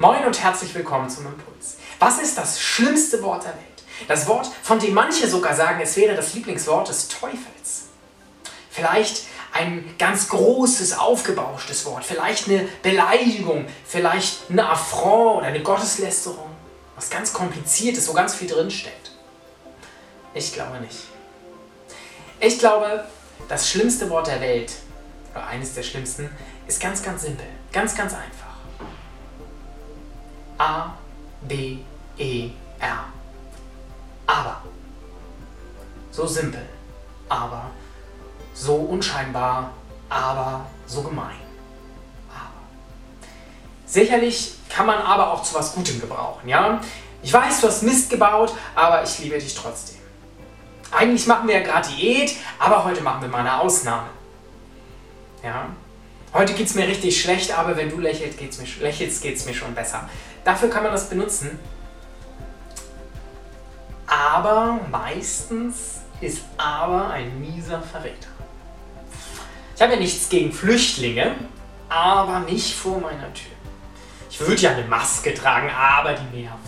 Moin 0.00 0.24
und 0.24 0.40
herzlich 0.40 0.72
willkommen 0.76 1.10
zum 1.10 1.26
Impuls. 1.26 1.76
Was 1.98 2.20
ist 2.20 2.38
das 2.38 2.60
schlimmste 2.60 3.20
Wort 3.20 3.42
der 3.42 3.54
Welt? 3.54 3.82
Das 4.06 4.28
Wort, 4.28 4.48
von 4.62 4.78
dem 4.78 4.94
manche 4.94 5.26
sogar 5.26 5.56
sagen, 5.56 5.80
es 5.82 5.96
wäre 5.96 6.14
das 6.14 6.34
Lieblingswort 6.34 6.88
des 6.88 7.08
Teufels. 7.08 7.88
Vielleicht 8.70 9.24
ein 9.52 9.96
ganz 9.98 10.28
großes, 10.28 10.96
aufgebauschtes 10.96 11.84
Wort, 11.84 12.04
vielleicht 12.04 12.46
eine 12.46 12.68
Beleidigung, 12.84 13.66
vielleicht 13.84 14.48
ein 14.50 14.60
Affront 14.60 15.38
oder 15.38 15.46
eine 15.48 15.64
Gotteslästerung, 15.64 16.48
was 16.94 17.10
ganz 17.10 17.32
kompliziert 17.32 17.96
ist, 17.96 18.08
wo 18.08 18.12
ganz 18.12 18.36
viel 18.36 18.46
drinsteckt. 18.46 19.10
Ich 20.32 20.52
glaube 20.52 20.78
nicht. 20.78 21.08
Ich 22.38 22.60
glaube, 22.60 23.04
das 23.48 23.68
schlimmste 23.68 24.08
Wort 24.10 24.28
der 24.28 24.40
Welt, 24.40 24.74
oder 25.32 25.48
eines 25.48 25.74
der 25.74 25.82
schlimmsten, 25.82 26.30
ist 26.68 26.80
ganz, 26.80 27.02
ganz 27.02 27.22
simpel, 27.22 27.46
ganz, 27.72 27.96
ganz 27.96 28.12
einfach. 28.12 28.47
A, 30.58 30.90
B, 31.42 31.78
E, 32.18 32.50
R. 32.80 33.04
Aber. 34.26 34.62
So 36.10 36.26
simpel, 36.26 36.68
aber 37.28 37.70
so 38.52 38.74
unscheinbar, 38.74 39.70
aber 40.08 40.66
so 40.86 41.02
gemein. 41.02 41.36
Aber. 42.28 42.60
Sicherlich 43.86 44.54
kann 44.68 44.86
man 44.86 44.98
aber 44.98 45.32
auch 45.32 45.42
zu 45.42 45.54
was 45.54 45.74
Gutem 45.74 46.00
gebrauchen, 46.00 46.48
ja? 46.48 46.80
Ich 47.22 47.32
weiß, 47.32 47.60
du 47.60 47.68
hast 47.68 47.82
Mist 47.82 48.10
gebaut, 48.10 48.52
aber 48.74 49.02
ich 49.02 49.18
liebe 49.20 49.38
dich 49.38 49.54
trotzdem. 49.54 49.98
Eigentlich 50.90 51.26
machen 51.26 51.48
wir 51.48 51.60
ja 51.60 51.62
gerade 51.62 51.88
Diät, 51.88 52.36
aber 52.58 52.84
heute 52.84 53.02
machen 53.02 53.22
wir 53.22 53.28
mal 53.28 53.40
eine 53.40 53.60
Ausnahme. 53.60 54.08
Ja? 55.42 55.66
Heute 56.34 56.52
geht 56.52 56.66
es 56.66 56.74
mir 56.74 56.86
richtig 56.86 57.20
schlecht, 57.20 57.56
aber 57.56 57.76
wenn 57.76 57.88
du 57.88 57.98
lächelst, 58.00 58.38
geht 58.38 58.50
es 58.50 58.58
mir, 58.58 58.66
lächelst, 58.82 59.22
geht's 59.22 59.46
mir 59.46 59.54
schon 59.54 59.74
besser. 59.74 60.08
Dafür 60.44 60.68
kann 60.68 60.82
man 60.82 60.92
das 60.92 61.08
benutzen. 61.08 61.58
Aber 64.06 64.78
meistens 64.90 66.00
ist 66.20 66.42
aber 66.56 67.10
ein 67.10 67.40
mieser 67.40 67.80
Verräter. 67.80 68.28
Ich 69.74 69.82
habe 69.82 69.94
ja 69.94 69.98
nichts 70.00 70.28
gegen 70.28 70.52
Flüchtlinge, 70.52 71.36
aber 71.88 72.40
nicht 72.40 72.74
vor 72.74 73.00
meiner 73.00 73.32
Tür. 73.32 73.52
Ich 74.30 74.40
würde 74.40 74.60
ja 74.60 74.72
eine 74.72 74.84
Maske 74.84 75.32
tragen, 75.34 75.70
aber 75.70 76.14
die 76.14 76.42
nervt. 76.42 76.58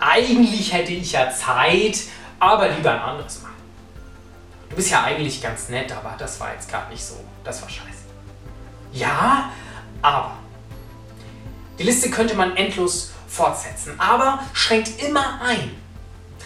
Eigentlich 0.00 0.72
hätte 0.72 0.92
ich 0.92 1.12
ja 1.12 1.30
Zeit, 1.30 1.98
aber 2.40 2.68
lieber 2.68 2.92
ein 2.92 3.00
anderes 3.00 3.42
Mal. 3.42 3.50
Du 4.70 4.76
bist 4.76 4.90
ja 4.90 5.04
eigentlich 5.04 5.40
ganz 5.40 5.68
nett, 5.68 5.92
aber 5.92 6.14
das 6.18 6.40
war 6.40 6.52
jetzt 6.52 6.68
gerade 6.68 6.90
nicht 6.90 7.04
so. 7.04 7.14
Das 7.44 7.62
war 7.62 7.68
scheiße. 7.68 8.04
Ja, 8.94 9.50
aber. 10.00 10.32
Die 11.78 11.82
Liste 11.82 12.08
könnte 12.10 12.34
man 12.34 12.56
endlos 12.56 13.10
fortsetzen, 13.28 13.98
aber 13.98 14.38
schränkt 14.52 15.02
immer 15.02 15.40
ein. 15.42 15.76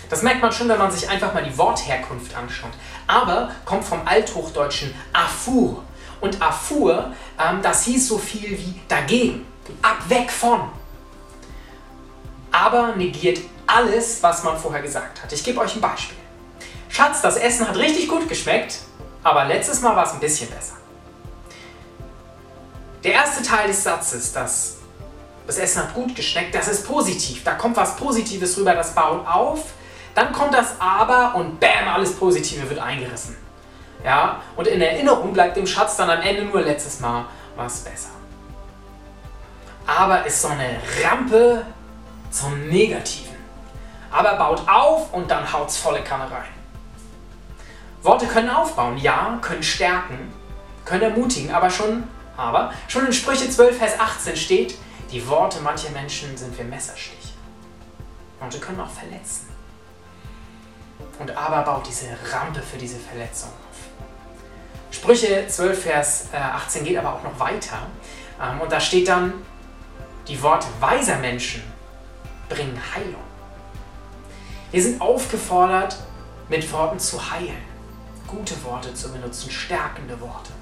Das 0.08 0.22
merkt 0.22 0.40
man 0.40 0.50
schon, 0.50 0.70
wenn 0.70 0.78
man 0.78 0.90
sich 0.90 1.08
einfach 1.08 1.34
mal 1.34 1.44
die 1.44 1.56
Wortherkunft 1.58 2.34
anschaut. 2.34 2.72
Aber 3.06 3.50
kommt 3.66 3.84
vom 3.84 4.00
althochdeutschen 4.06 4.94
Afur. 5.12 5.84
Und 6.22 6.40
Afur, 6.40 7.12
ähm, 7.38 7.60
das 7.62 7.84
hieß 7.84 8.08
so 8.08 8.16
viel 8.16 8.50
wie 8.58 8.80
dagegen, 8.88 9.46
ab, 9.82 9.98
weg 10.08 10.30
von. 10.30 10.70
Aber 12.50 12.96
negiert 12.96 13.40
alles, 13.66 14.22
was 14.22 14.42
man 14.42 14.56
vorher 14.56 14.80
gesagt 14.80 15.22
hat. 15.22 15.30
Ich 15.30 15.44
gebe 15.44 15.60
euch 15.60 15.74
ein 15.74 15.82
Beispiel. 15.82 16.16
Schatz, 16.88 17.20
das 17.20 17.36
Essen 17.36 17.68
hat 17.68 17.76
richtig 17.76 18.08
gut 18.08 18.26
geschmeckt, 18.26 18.78
aber 19.22 19.44
letztes 19.44 19.82
Mal 19.82 19.94
war 19.94 20.06
es 20.06 20.12
ein 20.12 20.20
bisschen 20.20 20.48
besser. 20.48 20.78
Der 23.04 23.12
erste 23.12 23.42
Teil 23.42 23.68
des 23.68 23.82
Satzes, 23.82 24.32
das, 24.32 24.76
das 25.46 25.58
Essen 25.58 25.82
hat 25.82 25.94
gut 25.94 26.14
geschmeckt, 26.14 26.54
das 26.54 26.68
ist 26.68 26.86
positiv. 26.86 27.44
Da 27.44 27.54
kommt 27.54 27.76
was 27.76 27.96
Positives 27.96 28.56
rüber, 28.56 28.74
das 28.74 28.94
baut 28.94 29.26
auf. 29.26 29.64
Dann 30.14 30.32
kommt 30.32 30.54
das 30.54 30.74
Aber 30.80 31.34
und 31.36 31.60
bam, 31.60 31.88
alles 31.94 32.14
Positive 32.14 32.68
wird 32.68 32.80
eingerissen. 32.80 33.36
Ja? 34.04 34.40
Und 34.56 34.66
in 34.66 34.80
Erinnerung 34.80 35.32
bleibt 35.32 35.56
dem 35.56 35.66
Schatz 35.66 35.96
dann 35.96 36.10
am 36.10 36.20
Ende 36.20 36.44
nur 36.44 36.60
letztes 36.60 37.00
Mal 37.00 37.24
war 37.56 37.66
es 37.66 37.78
besser. 37.80 38.10
Aber 39.86 40.26
ist 40.26 40.42
so 40.42 40.48
eine 40.48 40.78
Rampe 41.04 41.64
zum 42.30 42.68
Negativen 42.68 43.28
aber 44.10 44.36
baut 44.36 44.62
auf 44.68 45.12
und 45.12 45.30
dann 45.30 45.50
haut's 45.52 45.76
volle 45.76 46.02
Kanne 46.02 46.24
rein. 46.24 46.48
Worte 48.02 48.26
können 48.26 48.48
aufbauen, 48.48 48.96
ja, 48.96 49.38
können 49.42 49.62
stärken, 49.62 50.32
können 50.84 51.02
ermutigen, 51.02 51.52
aber 51.52 51.68
schon, 51.68 52.04
aber 52.38 52.72
schon 52.86 53.04
in 53.04 53.12
Sprüche 53.12 53.50
12, 53.50 53.76
Vers 53.76 53.98
18 53.98 54.36
steht, 54.36 54.78
die 55.10 55.26
Worte 55.26 55.60
mancher 55.60 55.90
Menschen 55.90 56.36
sind 56.36 56.56
wie 56.58 56.62
Messerstich. 56.62 57.34
Worte 58.38 58.60
können 58.60 58.80
auch 58.80 58.90
verletzen. 58.90 59.48
Und 61.18 61.36
aber 61.36 61.62
baut 61.62 61.86
diese 61.86 62.06
Rampe 62.32 62.62
für 62.62 62.78
diese 62.78 62.96
Verletzung 62.96 63.50
auf. 63.50 63.76
Sprüche 64.92 65.46
12, 65.48 65.82
Vers 65.82 66.28
18 66.32 66.82
äh, 66.82 66.88
geht 66.88 66.98
aber 66.98 67.14
auch 67.14 67.22
noch 67.24 67.38
weiter. 67.40 67.78
Ähm, 68.40 68.60
und 68.60 68.70
da 68.70 68.80
steht 68.80 69.08
dann, 69.08 69.34
die 70.28 70.40
Worte 70.40 70.68
weiser 70.78 71.18
Menschen 71.18 71.62
bringen 72.48 72.80
Heilung. 72.94 73.22
Wir 74.70 74.82
sind 74.82 75.00
aufgefordert, 75.00 75.98
mit 76.48 76.70
Worten 76.72 76.98
zu 76.98 77.30
heilen, 77.30 77.62
gute 78.26 78.62
Worte 78.62 78.94
zu 78.94 79.10
benutzen, 79.12 79.50
stärkende 79.50 80.20
Worte. 80.20 80.52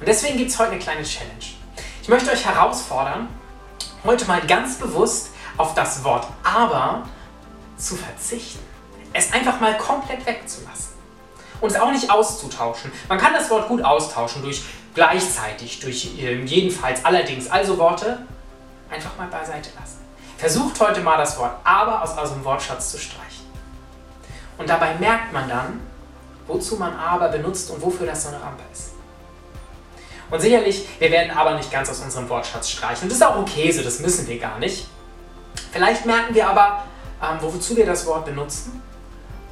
Und 0.00 0.06
deswegen 0.06 0.38
gibt 0.38 0.50
es 0.50 0.58
heute 0.58 0.72
eine 0.72 0.80
kleine 0.80 1.02
Challenge. 1.02 1.34
Ich 2.02 2.08
möchte 2.08 2.30
euch 2.30 2.44
herausfordern, 2.44 3.28
heute 4.04 4.24
mal 4.26 4.40
ganz 4.40 4.78
bewusst 4.78 5.30
auf 5.56 5.74
das 5.74 6.04
Wort 6.04 6.26
aber 6.42 7.06
zu 7.76 7.96
verzichten. 7.96 8.60
Es 9.12 9.32
einfach 9.32 9.60
mal 9.60 9.76
komplett 9.76 10.24
wegzulassen. 10.24 10.94
Und 11.60 11.72
es 11.72 11.80
auch 11.80 11.90
nicht 11.90 12.10
auszutauschen. 12.10 12.92
Man 13.08 13.18
kann 13.18 13.32
das 13.32 13.50
Wort 13.50 13.66
gut 13.66 13.82
austauschen 13.82 14.42
durch 14.42 14.62
gleichzeitig, 14.94 15.80
durch 15.80 16.16
äh, 16.18 16.40
jedenfalls, 16.44 17.04
allerdings, 17.04 17.50
also 17.50 17.78
Worte 17.78 18.20
einfach 18.90 19.16
mal 19.16 19.26
beiseite 19.26 19.70
lassen. 19.78 19.98
Versucht 20.36 20.80
heute 20.80 21.00
mal 21.00 21.16
das 21.16 21.36
Wort 21.38 21.56
aber 21.64 22.02
aus 22.02 22.16
eurem 22.16 22.44
Wortschatz 22.44 22.92
zu 22.92 22.98
streichen. 22.98 23.46
Und 24.56 24.68
dabei 24.68 24.94
merkt 24.94 25.32
man 25.32 25.48
dann, 25.48 25.80
wozu 26.46 26.76
man 26.76 26.96
aber 26.96 27.28
benutzt 27.28 27.70
und 27.70 27.82
wofür 27.82 28.06
das 28.06 28.22
so 28.22 28.28
eine 28.28 28.40
Rampe 28.40 28.62
ist. 28.72 28.92
Und 30.30 30.40
sicherlich, 30.40 30.86
wir 30.98 31.10
werden 31.10 31.30
aber 31.30 31.54
nicht 31.54 31.70
ganz 31.70 31.88
aus 31.88 32.00
unserem 32.00 32.28
Wortschatz 32.28 32.68
streichen. 32.68 33.04
Und 33.04 33.10
das 33.10 33.18
ist 33.18 33.26
auch 33.26 33.36
okay 33.36 33.70
so, 33.72 33.82
das 33.82 34.00
müssen 34.00 34.26
wir 34.28 34.38
gar 34.38 34.58
nicht. 34.58 34.86
Vielleicht 35.72 36.04
merken 36.06 36.34
wir 36.34 36.48
aber, 36.48 36.84
ähm, 37.22 37.38
wozu 37.40 37.76
wir 37.76 37.86
das 37.86 38.06
Wort 38.06 38.26
benutzen. 38.26 38.82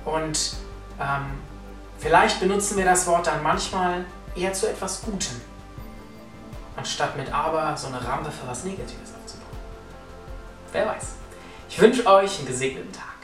Und 0.04 0.56
ähm, 1.00 1.38
vielleicht 1.98 2.40
benutzen 2.40 2.76
wir 2.76 2.84
das 2.84 3.06
Wort 3.06 3.26
dann 3.26 3.42
manchmal 3.42 4.04
eher 4.34 4.52
zu 4.52 4.68
etwas 4.68 5.02
Gutem, 5.02 5.40
anstatt 6.76 7.16
mit 7.16 7.32
aber 7.32 7.76
so 7.76 7.88
eine 7.88 8.04
Rampe 8.06 8.30
für 8.30 8.46
was 8.46 8.64
Negatives 8.64 9.12
aufzubauen. 9.20 9.58
Wer 10.72 10.86
weiß. 10.86 11.14
Ich 11.70 11.80
wünsche 11.80 12.06
euch 12.06 12.38
einen 12.38 12.46
gesegneten 12.46 12.92
Tag. 12.92 13.15